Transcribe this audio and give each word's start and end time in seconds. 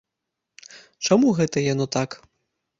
Чаму 1.09 1.27
гэта 1.43 1.57
яно 1.73 1.85
так? 2.01 2.09